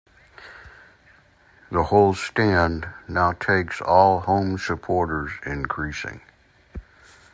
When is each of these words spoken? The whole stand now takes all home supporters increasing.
The 1.69 1.83
whole 1.83 2.15
stand 2.15 2.87
now 3.07 3.33
takes 3.33 3.81
all 3.81 4.21
home 4.21 4.57
supporters 4.57 5.29
increasing. 5.45 6.21